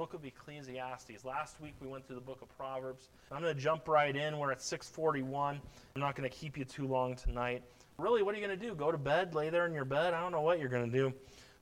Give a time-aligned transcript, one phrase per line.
[0.00, 1.26] book of Ecclesiastes.
[1.26, 3.10] Last week we went through the book of Proverbs.
[3.30, 4.38] I'm going to jump right in.
[4.38, 5.60] We're at 641.
[5.94, 7.62] I'm not going to keep you too long tonight.
[7.98, 8.74] Really, what are you going to do?
[8.74, 10.14] Go to bed, lay there in your bed?
[10.14, 11.12] I don't know what you're going to do.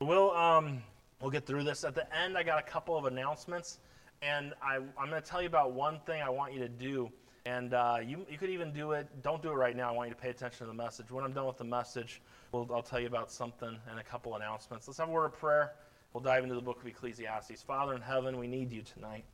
[0.00, 0.84] We'll, um,
[1.20, 1.82] we'll get through this.
[1.82, 3.80] At the end, I got a couple of announcements,
[4.22, 7.10] and I, I'm going to tell you about one thing I want you to do.
[7.44, 9.08] And uh, you, you could even do it.
[9.20, 9.88] Don't do it right now.
[9.88, 11.10] I want you to pay attention to the message.
[11.10, 14.36] When I'm done with the message, we'll, I'll tell you about something and a couple
[14.36, 14.86] announcements.
[14.86, 15.72] Let's have a word of prayer.
[16.12, 17.62] We'll dive into the book of Ecclesiastes.
[17.62, 19.24] Father in heaven, we need you tonight.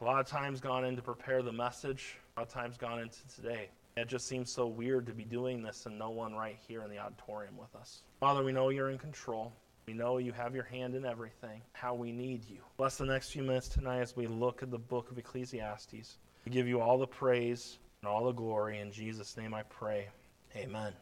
[0.00, 3.00] A lot of time's gone in to prepare the message, a lot of time's gone
[3.00, 3.70] into today.
[3.96, 6.90] It just seems so weird to be doing this and no one right here in
[6.90, 8.02] the auditorium with us.
[8.20, 9.52] Father, we know you're in control.
[9.86, 12.58] We know you have your hand in everything, how we need you.
[12.76, 16.18] Bless the next few minutes tonight as we look at the book of Ecclesiastes.
[16.44, 18.80] We give you all the praise and all the glory.
[18.80, 20.08] In Jesus' name I pray.
[20.56, 20.92] Amen.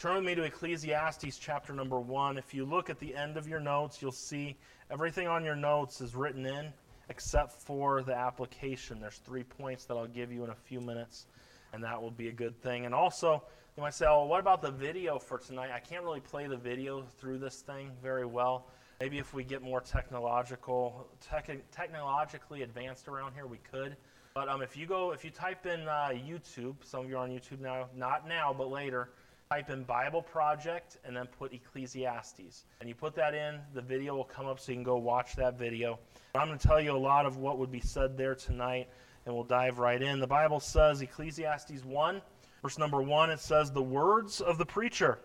[0.00, 2.38] Turn with me to Ecclesiastes chapter number one.
[2.38, 4.56] If you look at the end of your notes, you'll see
[4.90, 6.72] everything on your notes is written in
[7.10, 8.98] except for the application.
[8.98, 11.26] There's three points that I'll give you in a few minutes,
[11.74, 12.86] and that will be a good thing.
[12.86, 13.42] And also,
[13.76, 15.68] you might say, oh, what about the video for tonight?
[15.70, 18.68] I can't really play the video through this thing very well.
[19.02, 23.98] Maybe if we get more technological, tech, technologically advanced around here, we could.
[24.32, 27.24] But um, if you go, if you type in uh, YouTube, some of you are
[27.24, 29.10] on YouTube now, not now, but later,
[29.52, 32.66] type in Bible Project and then put Ecclesiastes.
[32.78, 35.34] And you put that in, the video will come up so you can go watch
[35.34, 35.98] that video.
[36.36, 38.88] I'm going to tell you a lot of what would be said there tonight,
[39.26, 40.20] and we'll dive right in.
[40.20, 42.22] The Bible says, Ecclesiastes 1,
[42.62, 45.18] verse number 1, it says, The words of the preacher,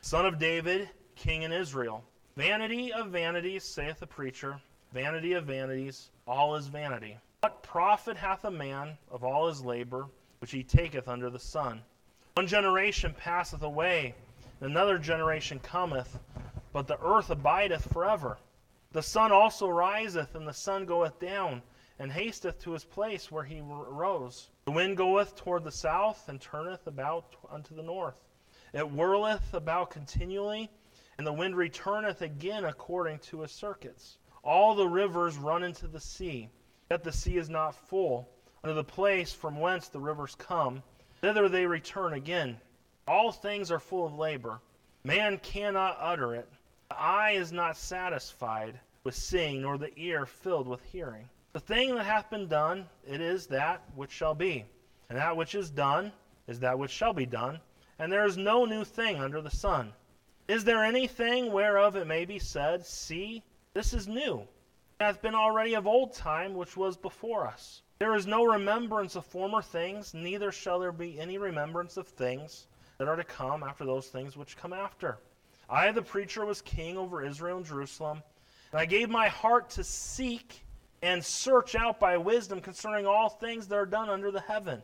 [0.00, 2.02] son of David, king in Israel.
[2.36, 4.60] Vanity of vanities, saith the preacher,
[4.92, 7.16] vanity of vanities, all is vanity.
[7.42, 10.08] What profit hath a man of all his labor
[10.40, 11.82] which he taketh under the sun?
[12.38, 14.14] One generation passeth away,
[14.60, 16.20] and another generation cometh,
[16.72, 18.38] but the earth abideth forever.
[18.92, 21.62] The sun also riseth, and the sun goeth down,
[21.98, 24.50] and hasteth to his place where he rose.
[24.66, 28.22] The wind goeth toward the south, and turneth about unto the north.
[28.72, 30.70] It whirleth about continually,
[31.18, 34.18] and the wind returneth again according to his circuits.
[34.44, 36.50] All the rivers run into the sea,
[36.88, 38.28] yet the sea is not full.
[38.62, 40.84] Unto the place from whence the rivers come,
[41.20, 42.60] Thither they return again.
[43.06, 44.60] All things are full of labor.
[45.04, 46.48] Man cannot utter it.
[46.90, 51.28] The eye is not satisfied with seeing, nor the ear filled with hearing.
[51.52, 54.64] The thing that hath been done, it is that which shall be.
[55.08, 56.12] And that which is done
[56.46, 57.60] is that which shall be done.
[57.98, 59.92] And there is no new thing under the sun.
[60.46, 63.42] Is there anything whereof it may be said, See,
[63.74, 64.46] this is new?
[65.00, 67.82] It hath been already of old time which was before us.
[67.98, 72.68] There is no remembrance of former things, neither shall there be any remembrance of things
[72.98, 75.18] that are to come after those things which come after.
[75.68, 78.22] I, the preacher, was king over Israel and Jerusalem,
[78.70, 80.64] and I gave my heart to seek
[81.02, 84.80] and search out by wisdom concerning all things that are done under the heaven.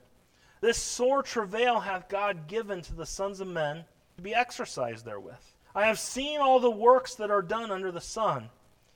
[0.61, 3.85] This sore travail hath God given to the sons of men
[4.17, 5.35] to be exercised therewith.
[5.73, 8.49] I have seen all the works that are done under the sun,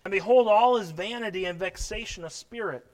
[0.04, 2.84] and behold, all is vanity and vexation of spirit.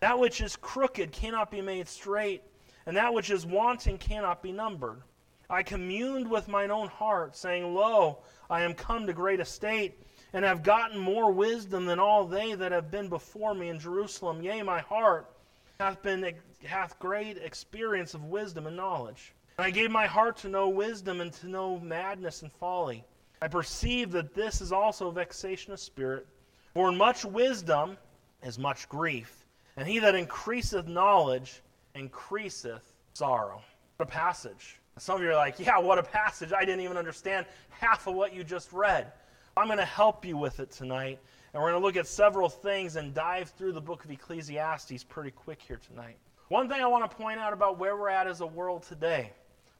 [0.00, 2.42] That which is crooked cannot be made straight,
[2.86, 5.02] and that which is wanting cannot be numbered.
[5.50, 9.98] I communed with mine own heart, saying, Lo, I am come to great estate,
[10.32, 14.42] and have gotten more wisdom than all they that have been before me in Jerusalem.
[14.42, 15.32] Yea, my heart
[15.80, 16.34] hath been
[16.64, 19.34] hath great experience of wisdom and knowledge.
[19.56, 23.04] And I gave my heart to know wisdom and to know madness and folly.
[23.40, 26.26] I perceive that this is also vexation of spirit.
[26.74, 27.96] For in much wisdom
[28.42, 29.47] is much grief
[29.78, 31.62] and he that increaseth knowledge
[31.94, 32.82] increaseth
[33.14, 33.62] sorrow.
[33.96, 34.80] What a passage.
[34.98, 36.52] Some of you are like, yeah, what a passage.
[36.52, 39.12] I didn't even understand half of what you just read.
[39.56, 41.20] I'm going to help you with it tonight.
[41.54, 45.04] And we're going to look at several things and dive through the book of Ecclesiastes
[45.04, 46.16] pretty quick here tonight.
[46.48, 49.30] One thing I want to point out about where we're at as a world today.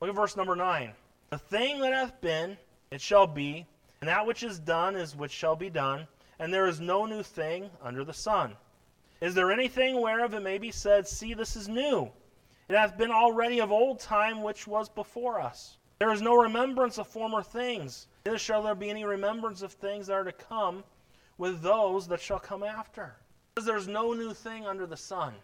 [0.00, 0.92] Look at verse number 9.
[1.30, 2.56] The thing that hath been,
[2.92, 3.66] it shall be,
[4.00, 6.06] and that which is done is which shall be done,
[6.38, 8.54] and there is no new thing under the sun.
[9.20, 12.10] Is there anything whereof it may be said, See, this is new?
[12.68, 15.78] It hath been already of old time which was before us.
[15.98, 20.06] There is no remembrance of former things, neither shall there be any remembrance of things
[20.06, 20.84] that are to come
[21.38, 23.16] with those that shall come after.
[23.54, 25.34] Because there's no new thing under the sun.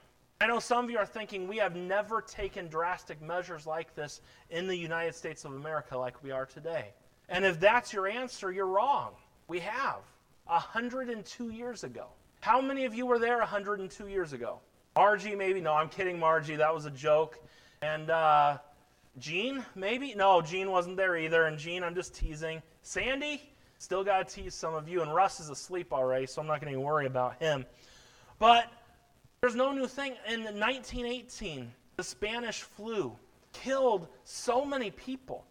[0.41, 4.21] I know some of you are thinking we have never taken drastic measures like this
[4.51, 6.93] in the United States of America like we are today.
[7.29, 9.15] And if that's your answer, you're wrong.
[9.49, 10.03] We have.
[10.45, 12.09] 102 years ago.
[12.45, 14.61] How many of you were there 102 years ago?
[14.97, 15.63] Margie, maybe?
[15.63, 16.57] No, I'm kidding, Margie.
[16.57, 17.39] That was a joke.
[17.81, 18.59] And uh,
[19.19, 20.15] Gene, maybe?
[20.15, 21.45] No, Gene wasn't there either.
[21.45, 22.61] And Gene, I'm just teasing.
[22.83, 23.41] Sandy,
[23.79, 25.01] still got to tease some of you.
[25.01, 27.65] And Russ is asleep already, so I'm not going to worry about him.
[28.39, 28.71] But
[29.41, 30.13] there's no new thing.
[30.29, 33.17] In 1918, the Spanish flu
[33.55, 35.47] killed so many people.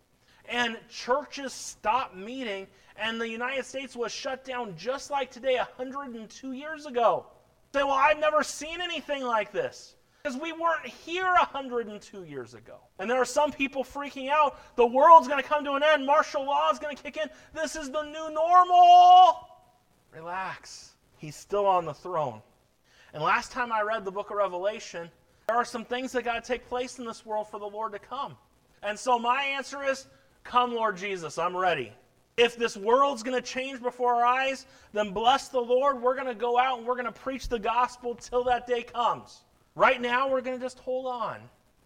[0.50, 2.68] And churches stopped meeting,
[2.98, 7.26] and the United States was shut down just like today, 102 years ago.
[7.74, 9.96] Say, well, I've never seen anything like this.
[10.22, 12.76] Because we weren't here 102 years ago.
[13.00, 14.58] And there are some people freaking out.
[14.78, 16.06] The world's going to come to an end.
[16.06, 17.30] Martial law is going to kick in.
[17.54, 19.50] This is the new normal.
[20.16, 20.92] Relax.
[21.18, 22.42] He's still on the throne.
[23.14, 25.10] And last time I read the book of Revelation,
[25.48, 27.92] there are some things that got to take place in this world for the Lord
[27.92, 28.38] to come.
[28.82, 30.08] And so my answer is
[30.44, 31.92] Come, Lord Jesus, I'm ready.
[32.36, 36.02] If this world's going to change before our eyes, then bless the Lord.
[36.02, 38.84] We're going to go out and we're going to preach the gospel till that day
[38.84, 39.44] comes.
[39.76, 41.38] Right now, we're going to just hold on.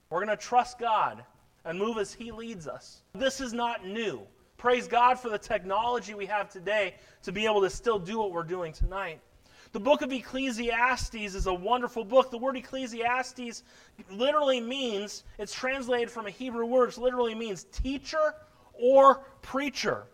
[0.09, 1.23] We're going to trust God
[1.65, 3.01] and move as He leads us.
[3.13, 4.21] This is not new.
[4.57, 8.31] Praise God for the technology we have today to be able to still do what
[8.31, 9.19] we're doing tonight.
[9.73, 12.31] The book of Ecclesiastes is a wonderful book.
[12.31, 13.63] The word Ecclesiastes
[14.09, 18.33] literally means, it's translated from a Hebrew word, it literally means teacher
[18.79, 20.05] or preacher.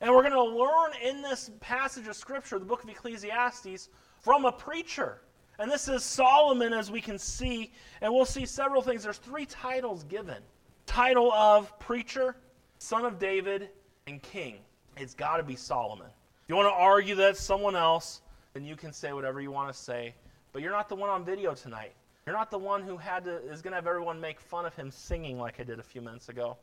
[0.00, 3.88] And we're going to learn in this passage of Scripture, the book of Ecclesiastes,
[4.20, 5.22] from a preacher.
[5.58, 9.02] And this is Solomon, as we can see, and we'll see several things.
[9.02, 10.38] There's three titles given
[10.86, 12.34] title of preacher,
[12.78, 13.68] son of David,
[14.06, 14.56] and king.
[14.96, 16.06] It's got to be Solomon.
[16.06, 18.22] If you want to argue that someone else,
[18.54, 20.14] then you can say whatever you want to say.
[20.52, 21.92] But you're not the one on video tonight.
[22.26, 24.74] You're not the one who had to is going to have everyone make fun of
[24.74, 26.56] him singing like I did a few minutes ago.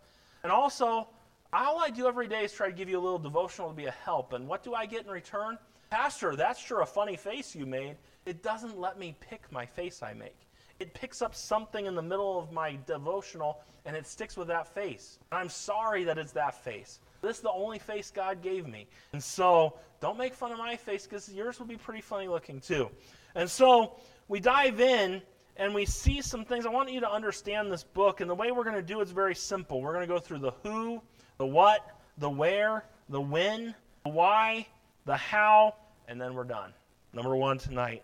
[0.44, 1.08] And also,
[1.54, 3.86] all I do every day is try to give you a little devotional to be
[3.86, 4.34] a help.
[4.34, 5.58] And what do I get in return?
[5.90, 7.96] Pastor, that's sure a funny face you made.
[8.26, 10.36] It doesn't let me pick my face I make.
[10.80, 14.68] It picks up something in the middle of my devotional and it sticks with that
[14.68, 15.18] face.
[15.32, 17.00] I'm sorry that it's that face.
[17.22, 18.88] This is the only face God gave me.
[19.14, 22.60] And so don't make fun of my face because yours will be pretty funny looking
[22.60, 22.90] too.
[23.34, 23.96] And so
[24.28, 25.22] we dive in
[25.56, 26.66] and we see some things.
[26.66, 28.22] I want you to understand this book.
[28.22, 29.82] And the way we're going to do it is very simple.
[29.82, 31.02] We're going to go through the who,
[31.38, 31.86] the what,
[32.18, 34.68] the where, the when, the why,
[35.06, 35.76] the how,
[36.08, 36.74] and then we're done.
[37.14, 38.04] Number one tonight,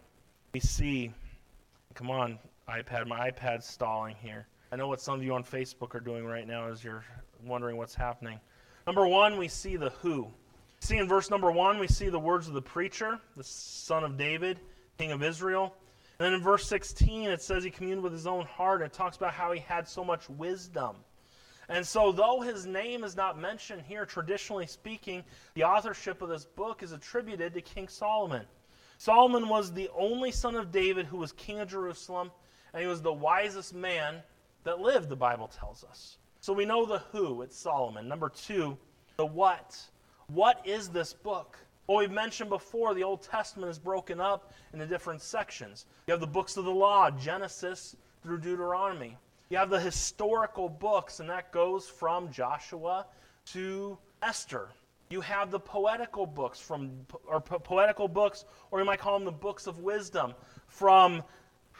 [0.53, 1.11] we see,
[1.93, 2.39] come on,
[2.69, 4.47] iPad, my iPad's stalling here.
[4.71, 7.03] I know what some of you on Facebook are doing right now as you're
[7.43, 8.39] wondering what's happening.
[8.87, 10.27] Number one, we see the who.
[10.79, 14.17] See in verse number one, we see the words of the preacher, the son of
[14.17, 14.59] David,
[14.97, 15.75] king of Israel.
[16.19, 18.93] And then in verse 16, it says he communed with his own heart and it
[18.93, 20.97] talks about how he had so much wisdom.
[21.69, 25.23] And so, though his name is not mentioned here, traditionally speaking,
[25.53, 28.45] the authorship of this book is attributed to King Solomon.
[28.97, 32.31] Solomon was the only son of David who was king of Jerusalem,
[32.73, 34.21] and he was the wisest man
[34.63, 36.17] that lived, the Bible tells us.
[36.41, 38.07] So we know the who, it's Solomon.
[38.07, 38.77] Number two,
[39.17, 39.79] the what.
[40.27, 41.57] What is this book?
[41.87, 45.85] Well, we've mentioned before the Old Testament is broken up into different sections.
[46.07, 49.17] You have the books of the law, Genesis through Deuteronomy.
[49.49, 53.05] You have the historical books, and that goes from Joshua
[53.47, 54.69] to Esther.
[55.09, 59.25] You have the poetical books from, or po- poetical books, or you might call them
[59.25, 60.33] the books of wisdom,
[60.67, 61.23] from,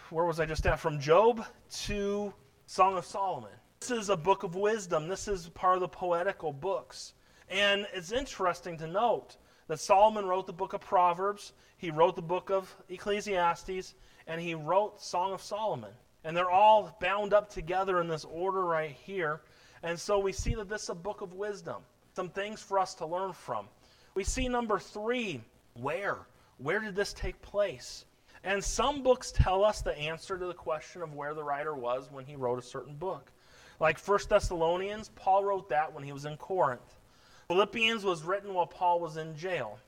[0.09, 0.79] where was I just at?
[0.79, 1.45] From Job
[1.85, 2.33] to
[2.67, 3.51] Song of Solomon.
[3.79, 5.07] This is a book of wisdom.
[5.07, 7.13] This is part of the poetical books.
[7.49, 9.37] And it's interesting to note
[9.67, 13.95] that Solomon wrote the book of Proverbs, he wrote the book of Ecclesiastes,
[14.27, 15.91] and he wrote Song of Solomon.
[16.23, 19.41] And they're all bound up together in this order right here.
[19.83, 21.81] And so we see that this is a book of wisdom,
[22.15, 23.67] some things for us to learn from.
[24.15, 25.41] We see number three,
[25.73, 26.17] where?
[26.57, 28.05] Where did this take place?
[28.43, 32.09] And some books tell us the answer to the question of where the writer was
[32.11, 33.31] when he wrote a certain book.
[33.79, 36.95] Like 1 Thessalonians, Paul wrote that when he was in Corinth.
[37.47, 39.79] Philippians was written while Paul was in jail.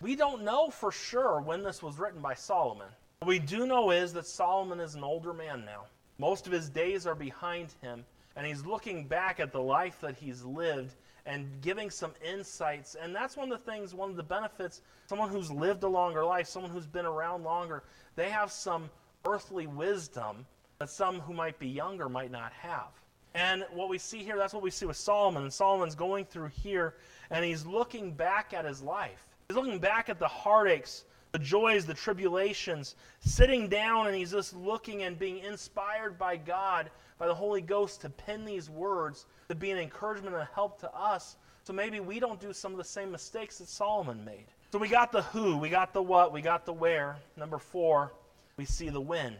[0.00, 2.88] We don't know for sure when this was written by Solomon.
[3.24, 5.86] What we do know is that Solomon is an older man now.
[6.18, 8.04] Most of his days are behind him,
[8.36, 12.96] and he's looking back at the life that he's lived and giving some insights.
[12.96, 16.22] And that's one of the things, one of the benefits, someone who's lived a longer
[16.22, 18.90] life, someone who's been around longer, they have some
[19.24, 20.44] earthly wisdom
[20.78, 22.90] that some who might be younger might not have.
[23.34, 25.44] And what we see here, that's what we see with Solomon.
[25.44, 26.96] And Solomon's going through here,
[27.30, 29.26] and he's looking back at his life.
[29.48, 34.54] He's looking back at the heartaches, the joys, the tribulations, sitting down and he's just
[34.54, 36.88] looking and being inspired by God,
[37.18, 40.78] by the Holy Ghost to pen these words to be an encouragement and a help
[40.78, 41.34] to us.
[41.64, 44.44] So maybe we don't do some of the same mistakes that Solomon made.
[44.70, 47.16] So we got the who, we got the what, we got the where.
[47.36, 48.12] Number four,
[48.56, 49.34] we see the when.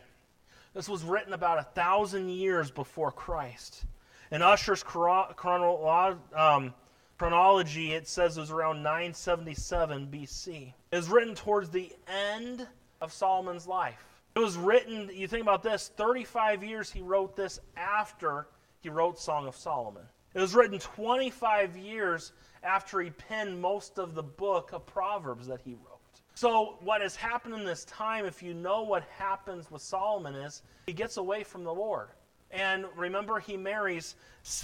[0.75, 3.85] This was written about a thousand years before Christ.
[4.33, 6.75] In Ussher's chronology, um,
[7.19, 10.73] chronology, it says it was around 977 BC.
[10.97, 12.67] Was written towards the end
[13.01, 14.05] of Solomon's life.
[14.37, 18.47] It was written, you think about this, 35 years he wrote this after
[18.81, 20.03] he wrote Song of Solomon.
[20.35, 22.33] It was written 25 years
[22.63, 26.01] after he penned most of the book of Proverbs that he wrote.
[26.35, 30.63] So, what has happened in this time, if you know what happens with Solomon, is
[30.87, 32.09] he gets away from the Lord.
[32.51, 34.17] And remember, he marries,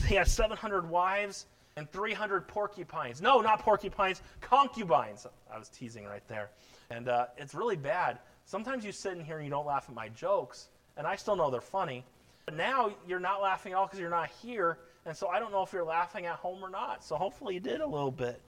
[0.06, 1.46] he has 700 wives
[1.76, 3.22] and 300 porcupines.
[3.22, 5.26] No, not porcupines, concubines.
[5.52, 6.50] I was teasing right there.
[6.90, 8.18] And uh, it's really bad.
[8.44, 11.36] Sometimes you sit in here and you don't laugh at my jokes, and I still
[11.36, 12.04] know they're funny.
[12.46, 15.52] But now you're not laughing at all because you're not here, and so I don't
[15.52, 17.04] know if you're laughing at home or not.
[17.04, 18.40] So hopefully you did a little bit.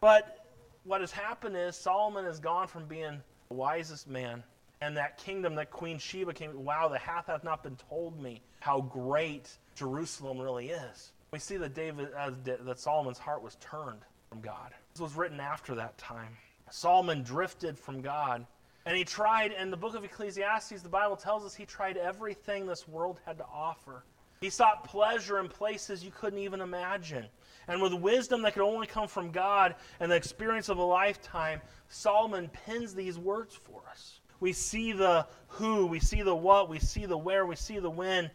[0.00, 0.46] But
[0.84, 4.42] what has happened is Solomon has gone from being the wisest man
[4.80, 8.40] and that kingdom that Queen Sheba came, wow, the hath hath not been told me
[8.60, 11.12] how great Jerusalem really is.
[11.32, 14.72] We see that David, uh, that Solomon's heart was turned from God.
[14.92, 16.36] This was written after that time.
[16.70, 18.46] Solomon drifted from God
[18.86, 22.66] and he tried, in the book of Ecclesiastes, the Bible tells us he tried everything
[22.66, 24.04] this world had to offer.
[24.40, 27.26] He sought pleasure in places you couldn't even imagine.
[27.68, 31.60] And with wisdom that could only come from God and the experience of a lifetime,
[31.88, 34.20] Solomon pins these words for us.
[34.40, 37.90] We see the who, we see the what, we see the where, we see the
[37.90, 38.30] when,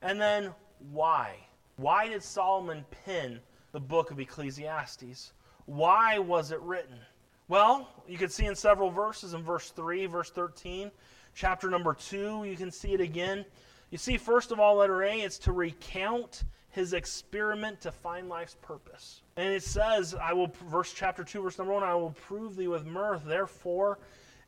[0.00, 0.54] and then
[0.92, 1.34] why.
[1.78, 3.38] Why did Solomon pen
[3.70, 5.32] the book of Ecclesiastes?
[5.66, 6.98] Why was it written?
[7.46, 10.90] Well, you can see in several verses in verse 3, verse 13,
[11.36, 13.44] chapter number 2, you can see it again.
[13.90, 18.56] You see, first of all, letter A, it's to recount his experiment to find life's
[18.60, 19.22] purpose.
[19.36, 22.66] And it says, I will, verse chapter 2, verse number 1, I will prove thee
[22.66, 24.00] with mirth, therefore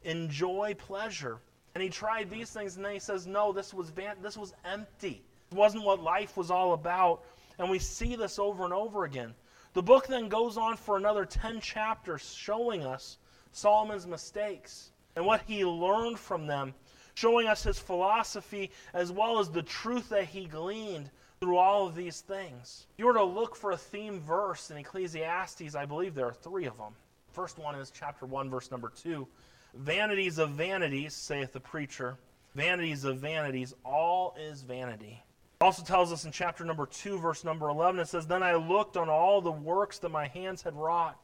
[0.03, 1.39] enjoy pleasure.
[1.77, 4.53] And he tried these things, and then he says, No, this was, van- this was
[4.65, 5.23] empty.
[5.51, 7.25] It wasn't what life was all about.
[7.59, 9.35] And we see this over and over again.
[9.73, 13.19] The book then goes on for another 10 chapters showing us
[13.53, 16.73] Solomon's mistakes and what he learned from them,
[17.15, 21.95] showing us his philosophy as well as the truth that he gleaned through all of
[21.95, 22.87] these things.
[22.93, 26.33] If you were to look for a theme verse in Ecclesiastes, I believe there are
[26.33, 26.95] three of them.
[27.33, 29.27] First one is chapter 1, verse number 2.
[29.75, 32.19] Vanities of vanities, saith the preacher.
[32.55, 35.23] Vanities of vanities, all is vanity
[35.61, 38.97] also tells us in chapter number 2, verse number 11, it says, Then I looked
[38.97, 41.19] on all the works that my hands had wrought,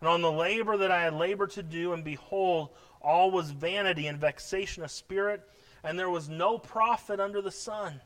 [0.00, 2.68] and on the labor that I had labored to do, and behold,
[3.00, 5.42] all was vanity and vexation of spirit,
[5.84, 7.98] and there was no profit under the sun.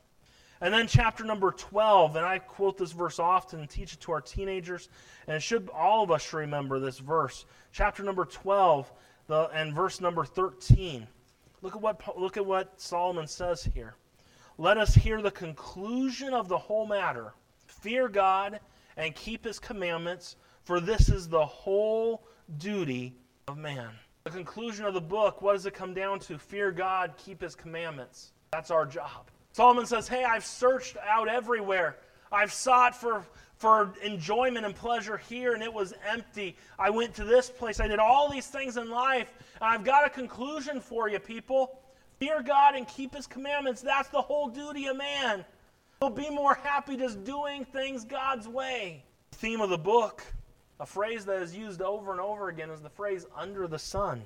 [0.60, 4.12] And then chapter number 12, and I quote this verse often and teach it to
[4.12, 4.88] our teenagers,
[5.26, 7.44] and should all of us remember this verse.
[7.72, 8.92] Chapter number 12
[9.26, 11.08] the, and verse number 13.
[11.60, 13.96] Look at what look at what Solomon says here
[14.59, 17.32] let us hear the conclusion of the whole matter.
[17.66, 18.61] Fear God
[18.97, 22.25] and keep his commandments, for this is the whole
[22.59, 23.14] duty
[23.49, 23.90] of man.
[24.25, 26.38] The conclusion of the book, what does it come down to?
[26.38, 28.32] Fear God, keep his commandments.
[28.52, 29.30] That's our job.
[29.52, 31.97] Solomon says, Hey, I've searched out everywhere.
[32.30, 33.25] I've sought for,
[33.56, 36.56] for enjoyment and pleasure here, and it was empty.
[36.78, 37.80] I went to this place.
[37.80, 41.78] I did all these things in life, I've got a conclusion for you, people.
[42.22, 43.82] Fear God and keep his commandments.
[43.82, 45.44] That's the whole duty of man.
[45.98, 49.02] He'll be more happy just doing things God's way.
[49.32, 50.22] The theme of the book,
[50.78, 54.22] a phrase that is used over and over again, is the phrase under the sun.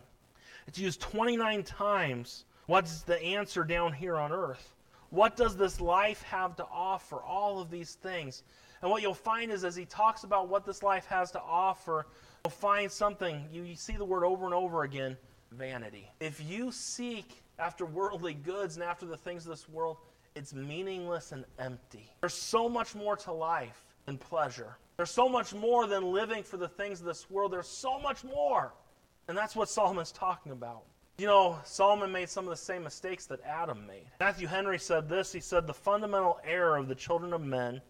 [0.66, 2.44] It's used 29 times.
[2.66, 4.74] What's the answer down here on earth?
[5.08, 7.22] What does this life have to offer?
[7.22, 8.42] All of these things.
[8.82, 12.08] And what you'll find is as he talks about what this life has to offer,
[12.44, 13.48] you'll find something.
[13.50, 15.16] You, you see the word over and over again
[15.50, 16.10] vanity.
[16.20, 19.98] If you seek after worldly goods and after the things of this world,
[20.34, 22.12] it's meaningless and empty.
[22.20, 24.76] There's so much more to life than pleasure.
[24.96, 27.52] There's so much more than living for the things of this world.
[27.52, 28.74] There's so much more.
[29.28, 30.82] And that's what Solomon's talking about.
[31.18, 34.04] You know, Solomon made some of the same mistakes that Adam made.
[34.20, 37.80] Matthew Henry said this He said, The fundamental error of the children of men,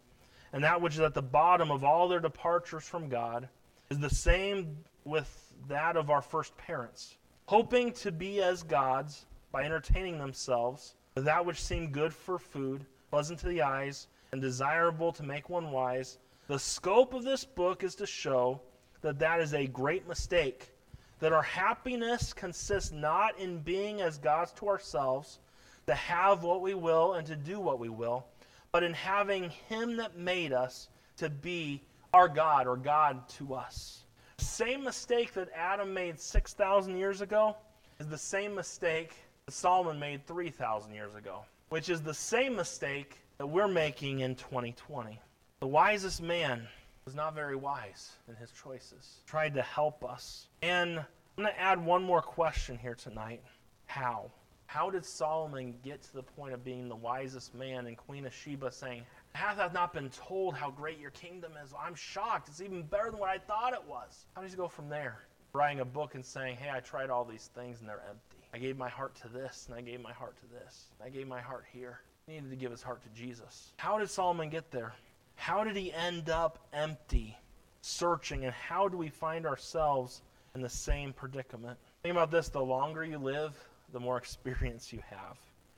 [0.52, 3.48] and that which is at the bottom of all their departures from God,
[3.90, 7.16] is the same with that of our first parents.
[7.46, 12.84] Hoping to be as gods, by entertaining themselves with that which seemed good for food,
[13.10, 16.18] pleasant to the eyes, and desirable to make one wise.
[16.46, 18.60] The scope of this book is to show
[19.00, 20.72] that that is a great mistake,
[21.20, 25.38] that our happiness consists not in being as gods to ourselves,
[25.86, 28.26] to have what we will and to do what we will,
[28.72, 34.04] but in having Him that made us to be our God or God to us.
[34.38, 37.56] Same mistake that Adam made 6,000 years ago
[37.98, 39.14] is the same mistake
[39.48, 45.20] Solomon made 3,000 years ago, which is the same mistake that we're making in 2020.
[45.60, 46.66] The wisest man
[47.04, 50.48] was not very wise in his choices, tried to help us.
[50.62, 51.04] And I'm
[51.36, 53.40] going to add one more question here tonight.
[53.86, 54.32] How?
[54.66, 58.34] How did Solomon get to the point of being the wisest man and Queen of
[58.34, 61.72] Sheba saying, Hath I not been told how great your kingdom is?
[61.80, 62.48] I'm shocked.
[62.48, 64.26] It's even better than what I thought it was.
[64.34, 65.20] How does he go from there?
[65.52, 68.35] Writing a book and saying, Hey, I tried all these things and they're empty.
[68.52, 70.86] I gave my heart to this and I gave my heart to this.
[71.04, 72.00] I gave my heart here.
[72.26, 73.72] He needed to give his heart to Jesus.
[73.76, 74.94] How did Solomon get there?
[75.36, 77.36] How did he end up empty,
[77.82, 78.44] searching?
[78.44, 80.22] And how do we find ourselves
[80.54, 81.78] in the same predicament?
[82.02, 83.56] Think about this the longer you live,
[83.92, 85.36] the more experience you have.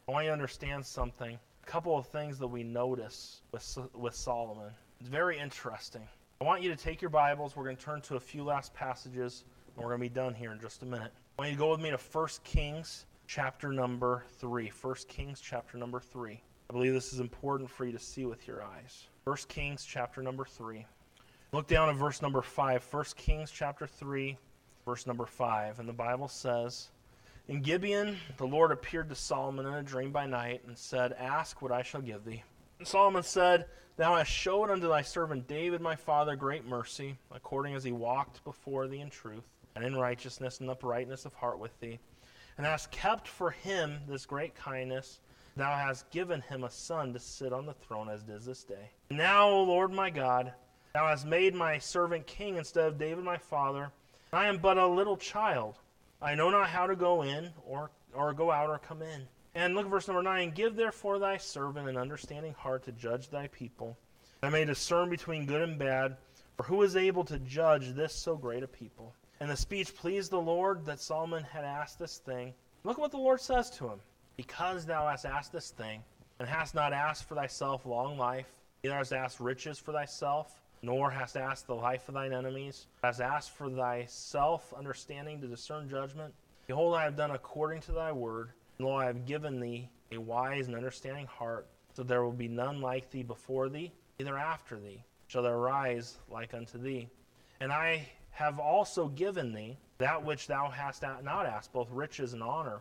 [0.09, 1.39] I want you to understand something.
[1.63, 4.71] A couple of things that we notice with, with Solomon.
[5.01, 6.09] It's very interesting.
[6.41, 7.57] I want you to take your Bibles.
[7.57, 9.45] We're going to turn to a few last passages,
[9.75, 11.13] and we're going to be done here in just a minute.
[11.39, 14.73] I want you to go with me to 1 Kings chapter number 3.
[14.83, 16.33] 1 Kings chapter number 3.
[16.69, 19.07] I believe this is important for you to see with your eyes.
[19.23, 20.85] 1 Kings chapter number 3.
[21.53, 22.85] Look down at verse number 5.
[22.93, 24.37] 1 Kings chapter 3,
[24.85, 25.79] verse number 5.
[25.79, 26.89] And the Bible says,
[27.47, 31.63] In Gibeon the Lord appeared to Solomon in a dream by night and said, Ask
[31.63, 32.43] what I shall give thee.
[32.81, 33.67] And Solomon said,
[33.97, 38.43] Thou hast showed unto thy servant David my father great mercy, according as he walked
[38.43, 39.45] before thee in truth,
[39.79, 42.01] and in righteousness and uprightness of heart with thee,
[42.57, 45.21] and hast kept for him this great kindness
[45.59, 48.63] Thou hast given him a son to sit on the throne as it is this
[48.63, 48.91] day.
[49.11, 50.53] Now, O Lord my God,
[50.95, 53.91] thou hast made my servant king instead of David my father.
[54.31, 55.81] And I am but a little child.
[56.23, 59.27] I know not how to go in or, or go out or come in.
[59.57, 60.53] And look at verse number 9.
[60.53, 63.99] Give therefore thy servant an understanding heart to judge thy people.
[64.45, 66.17] I may discern between good and bad.
[66.57, 69.13] For who is able to judge this so great a people?
[69.41, 72.55] And the speech pleased the Lord that Solomon had asked this thing.
[72.85, 74.01] Look at what the Lord says to him.
[74.37, 76.03] Because thou hast asked this thing,
[76.39, 78.47] and hast not asked for thyself long life,
[78.83, 83.21] neither hast asked riches for thyself, nor hast asked the life of thine enemies, hast
[83.21, 86.33] asked for thyself understanding to discern judgment.
[86.69, 90.19] Behold, I have done according to thy word, and lo, I have given thee a
[90.19, 94.79] wise and understanding heart, so there will be none like thee before thee, neither after
[94.79, 97.09] thee shall there rise like unto thee.
[97.61, 98.09] And I
[98.39, 102.81] have also given thee that which thou hast not asked, both riches and honor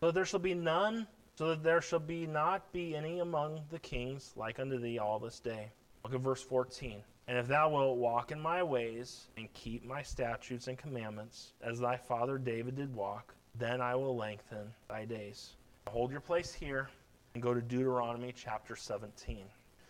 [0.00, 3.62] so that there shall be none, so that there shall be not be any among
[3.70, 5.70] the kings like unto thee all this day.
[6.04, 7.02] Look at verse 14.
[7.26, 11.80] And if thou wilt walk in my ways and keep my statutes and commandments, as
[11.80, 15.54] thy father David did walk, then I will lengthen thy days.
[15.88, 16.90] Hold your place here
[17.32, 19.46] and go to Deuteronomy chapter 17.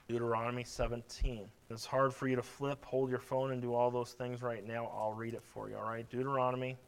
[0.09, 1.47] Deuteronomy 17.
[1.69, 4.67] It's hard for you to flip, hold your phone, and do all those things right
[4.67, 4.91] now.
[4.97, 6.09] I'll read it for you, all right?
[6.09, 6.79] Deuteronomy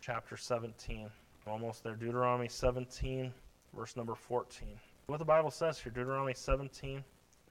[0.00, 1.10] chapter 17.
[1.46, 1.94] Almost there.
[1.94, 3.34] Deuteronomy 17,
[3.76, 4.68] verse number 14.
[5.08, 7.04] What the Bible says here, Deuteronomy 17,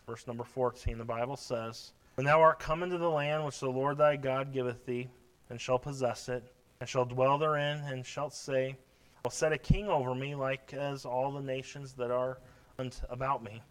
[0.07, 3.69] verse number 14, the Bible says, When thou art come into the land which the
[3.69, 5.09] Lord thy God giveth thee,
[5.51, 6.43] and shall possess it,
[6.79, 8.75] and shall dwell therein, and shalt say,
[9.23, 12.39] I'll set a king over me, like as all the nations that are
[13.09, 13.61] about me.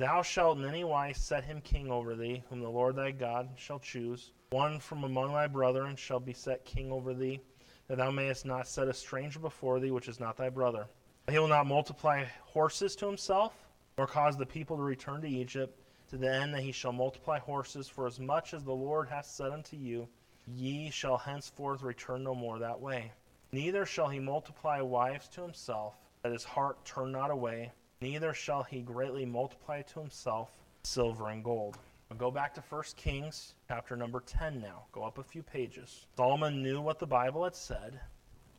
[0.00, 3.50] Thou shalt in any wise set him king over thee, whom the Lord thy God
[3.58, 4.30] shall choose.
[4.48, 7.42] One from among thy brethren shall be set king over thee
[7.86, 10.86] that thou mayest not set a stranger before thee which is not thy brother.
[11.28, 13.52] He will not multiply horses to himself,
[13.98, 17.38] nor cause the people to return to Egypt, to the end that he shall multiply
[17.38, 20.08] horses, for as much as the Lord hath said unto you,
[20.46, 23.12] ye shall henceforth return no more that way.
[23.52, 28.62] Neither shall he multiply wives to himself, that his heart turn not away, neither shall
[28.62, 30.50] he greatly multiply to himself
[30.82, 31.78] silver and gold.
[32.18, 34.82] Go back to 1 Kings chapter number 10 now.
[34.90, 36.06] Go up a few pages.
[36.16, 38.00] Solomon knew what the Bible had said.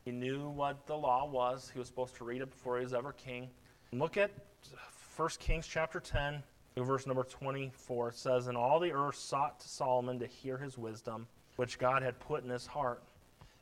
[0.05, 1.69] He knew what the law was.
[1.71, 3.49] He was supposed to read it before he was ever king.
[3.91, 4.31] Look at
[5.17, 6.41] 1 Kings chapter 10,
[6.77, 8.09] verse number 24.
[8.09, 11.27] It says, And all the earth sought to Solomon to hear his wisdom,
[11.57, 13.03] which God had put in his heart.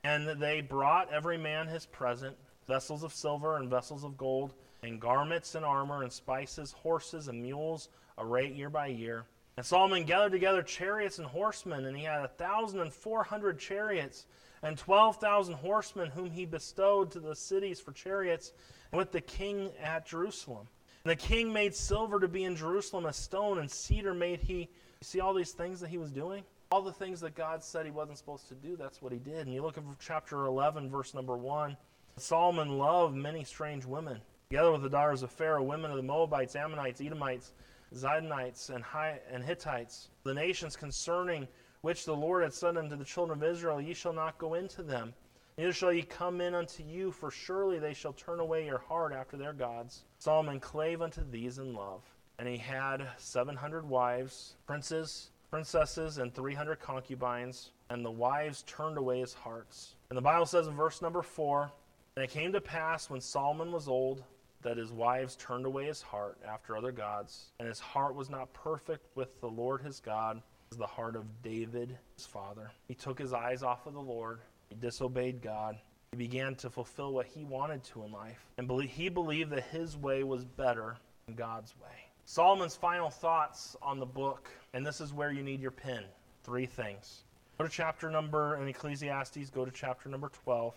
[0.04, 2.38] And they brought every man his present,
[2.70, 4.54] vessels of silver and vessels of gold,
[4.84, 9.26] and garments and armor and spices, horses and mules, arrayed year by year.
[9.58, 13.60] And Solomon gathered together chariots and horsemen, and he had a thousand and four hundred
[13.60, 14.28] chariots,
[14.64, 18.54] and twelve thousand horsemen, whom he bestowed to the cities for chariots,
[18.94, 20.68] with the king at Jerusalem.
[21.04, 24.60] And the king made silver to be in Jerusalem a stone, and cedar made he.
[24.60, 24.68] You
[25.02, 26.44] see all these things that he was doing?
[26.72, 29.48] All the things that God said he wasn't supposed to do, that's what he did.
[29.48, 31.76] And you look at chapter 11, verse number 1.
[32.22, 36.56] Solomon loved many strange women, together with the daughters of Pharaoh, women of the Moabites,
[36.56, 37.54] Ammonites, Edomites,
[37.94, 38.84] Zidonites, and,
[39.32, 41.48] and Hittites, the nations concerning
[41.82, 44.84] which the Lord had said unto the children of Israel, Ye shall not go into
[44.84, 45.14] them,
[45.58, 49.14] neither shall ye come in unto you, for surely they shall turn away your heart
[49.14, 50.04] after their gods.
[50.18, 52.02] Solomon clave unto these in love.
[52.38, 58.64] And he had seven hundred wives, princes, princesses, and three hundred concubines, and the wives
[58.64, 59.96] turned away his hearts.
[60.10, 61.72] And the Bible says in verse number four,
[62.20, 64.26] And it came to pass when Solomon was old
[64.62, 68.52] that his wives turned away his heart after other gods, and his heart was not
[68.52, 70.42] perfect with the Lord his God,
[70.74, 72.72] as the heart of David his father.
[72.90, 75.78] He took his eyes off of the Lord, he disobeyed God.
[76.12, 79.96] He began to fulfill what he wanted to in life, and he believed that his
[79.96, 82.10] way was better than God's way.
[82.26, 86.04] Solomon's final thoughts on the book, and this is where you need your pen.
[86.44, 87.24] Three things.
[87.58, 90.74] Go to chapter number in Ecclesiastes, go to chapter number 12.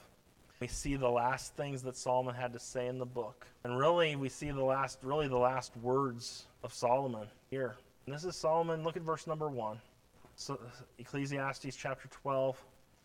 [0.62, 3.48] We see the last things that Solomon had to say in the book.
[3.64, 7.74] And really, we see the last, really the last words of Solomon here.
[8.06, 8.84] And this is Solomon.
[8.84, 9.80] Look at verse number 1.
[10.36, 10.60] So,
[11.00, 12.56] Ecclesiastes chapter 12,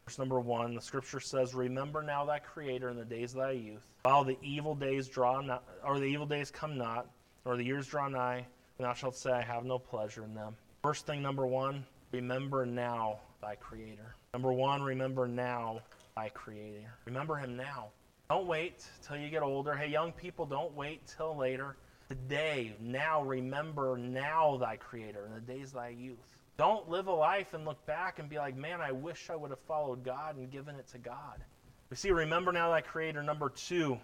[0.06, 0.76] verse number 1.
[0.76, 4.38] The scripture says, Remember now thy Creator in the days of thy youth, while the
[4.44, 7.10] evil days draw not, or the evil days come not,
[7.44, 8.46] or the years draw nigh,
[8.78, 10.56] and thou shalt say, I have no pleasure in them.
[10.84, 14.14] First thing, number one, remember now thy Creator.
[14.32, 15.82] Number one, remember now
[16.18, 16.92] thy Creator.
[17.06, 17.90] Remember Him now.
[18.30, 19.76] Don't wait till you get older.
[19.76, 21.78] Hey, young people, don't wait till later.
[22.10, 26.18] Today, now, remember now thy Creator in the days of thy youth.
[26.58, 29.52] Don't live a life and look back and be like, man, I wish I would
[29.52, 31.44] have followed God and given it to God.
[31.92, 33.22] We see, remember now thy Creator.
[33.22, 34.00] Number two,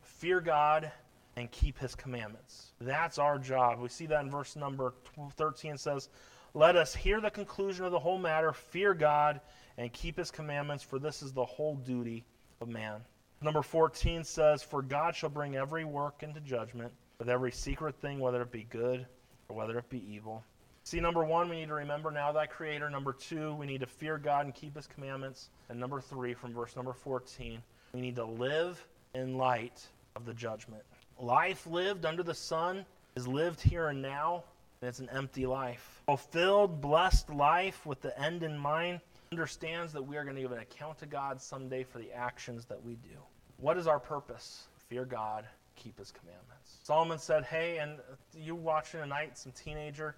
[0.00, 0.90] fear God
[1.36, 2.72] and keep his commandments.
[2.80, 3.78] That's our job.
[3.78, 4.94] We see that in verse number
[5.36, 6.08] 13 says,
[6.54, 9.40] Let us hear the conclusion of the whole matter, fear God
[9.78, 12.24] and keep his commandments, for this is the whole duty
[12.60, 13.00] of man.
[13.40, 18.20] Number 14 says, For God shall bring every work into judgment, with every secret thing,
[18.20, 19.06] whether it be good
[19.48, 20.44] or whether it be evil.
[20.84, 22.90] See, number one, we need to remember now thy Creator.
[22.90, 25.50] Number two, we need to fear God and keep his commandments.
[25.68, 30.34] And number three, from verse number 14, we need to live in light of the
[30.34, 30.82] judgment.
[31.18, 34.44] Life lived under the sun is lived here and now,
[34.80, 36.02] and it's an empty life.
[36.06, 39.00] Fulfilled, blessed life with the end in mind
[39.32, 42.66] understands that we are going to give an account to God someday for the actions
[42.66, 43.16] that we do.
[43.56, 44.64] What is our purpose?
[44.90, 46.80] Fear God, keep his commandments.
[46.82, 47.92] Solomon said, Hey, and
[48.36, 50.16] you watching tonight, some teenager,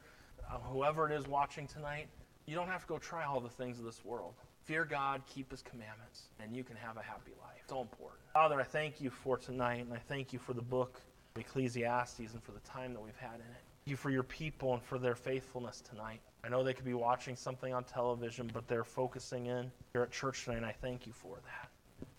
[0.51, 2.09] uh, whoever it is watching tonight,
[2.47, 4.35] you don't have to go try all the things of this world.
[4.65, 7.63] Fear God, keep his commandments, and you can have a happy life.
[7.69, 8.21] So important.
[8.33, 11.01] Father, I thank you for tonight, and I thank you for the book
[11.37, 13.63] Ecclesiastes and for the time that we've had in it.
[13.87, 16.21] You for your people and for their faithfulness tonight.
[16.43, 20.11] I know they could be watching something on television, but they're focusing in here at
[20.11, 21.69] church tonight, and I thank you for that.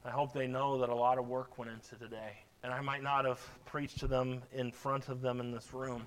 [0.08, 2.38] I hope they know that a lot of work went into today.
[2.62, 6.06] And I might not have preached to them in front of them in this room,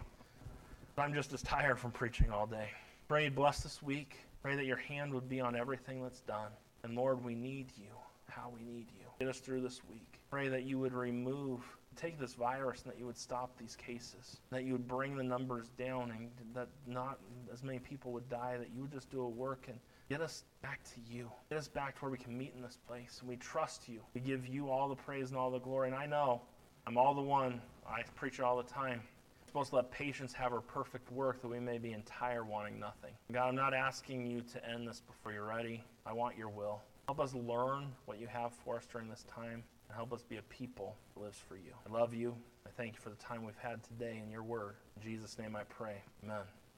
[0.94, 2.70] but I'm just as tired from preaching all day.
[3.08, 4.16] Pray, bless this week.
[4.42, 6.52] Pray that your hand would be on everything that's done.
[6.84, 7.90] And Lord, we need you.
[8.28, 9.06] How we need you.
[9.18, 10.20] Get us through this week.
[10.30, 11.62] Pray that you would remove,
[11.98, 14.40] take this virus, and that you would stop these cases.
[14.50, 17.18] That you would bring the numbers down, and that not
[17.52, 18.56] as many people would die.
[18.58, 21.30] That you would just do a work and get us back to you.
[21.50, 23.18] Get us back to where we can meet in this place.
[23.20, 24.00] And we trust you.
[24.14, 25.88] We give you all the praise and all the glory.
[25.88, 26.42] And I know
[26.86, 27.60] I'm all the one.
[27.86, 29.02] I preach it all the time
[29.48, 33.12] supposed to let patience have her perfect work that we may be entire, wanting nothing.
[33.32, 35.82] God, I'm not asking you to end this before you're ready.
[36.04, 36.82] I want your will.
[37.06, 40.36] Help us learn what you have for us during this time and help us be
[40.36, 41.72] a people that lives for you.
[41.88, 42.36] I love you.
[42.66, 44.74] I thank you for the time we've had today in your word.
[44.96, 46.02] In Jesus' name I pray.
[46.22, 46.42] Amen.